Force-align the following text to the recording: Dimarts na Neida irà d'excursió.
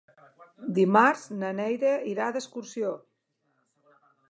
Dimarts 0.77 1.25
na 1.43 1.51
Neida 1.59 1.93
irà 2.15 2.31
d'excursió. 2.39 2.93